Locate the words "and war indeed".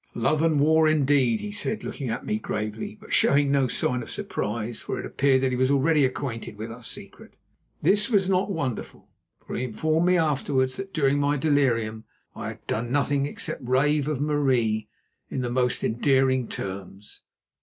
0.41-1.41